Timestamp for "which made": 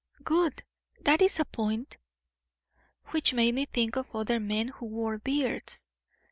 3.09-3.53